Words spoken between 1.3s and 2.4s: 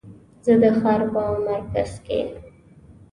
مرکز کې